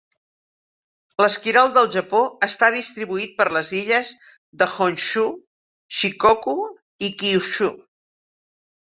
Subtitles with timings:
[1.23, 4.09] L'esquirol del Japó està distribuït per les illes
[4.63, 5.27] de Honshu,
[5.99, 6.57] Shikoku
[7.09, 7.69] i Kyushu.